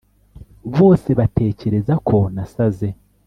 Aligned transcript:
bose 0.77 1.09
batekereza 1.19 1.93
ko 2.07 2.17
nasaze 2.33 2.89